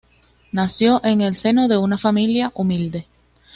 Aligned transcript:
Nació 0.51 0.99
en 1.05 1.21
el 1.21 1.35
seno 1.35 1.67
de 1.67 1.77
una 1.77 1.95
familia 1.99 2.51
humilde. 2.55 3.05